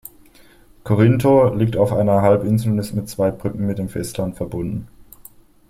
[0.83, 4.87] Corinto liegt auf einer Halbinsel und ist mit zwei Brücken mit dem Festland verbunden.